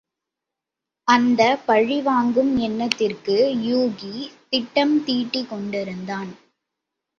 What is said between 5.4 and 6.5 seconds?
கொடுத்திருந்தான்.